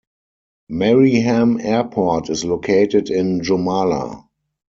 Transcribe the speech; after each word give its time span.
Mariehamn 0.71 1.59
Airport 1.63 2.31
is 2.31 2.43
located 2.43 3.11
in 3.11 3.41
Jomala. 3.41 4.23